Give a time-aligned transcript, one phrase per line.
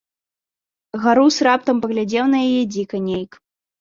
[1.03, 3.31] Гарус раптам паглядзеў на яе дзіка нейк.